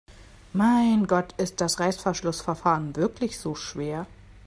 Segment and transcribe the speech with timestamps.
[0.53, 4.07] Mein Gott, ist das Reißverschlussverfahren wirklich so schwer?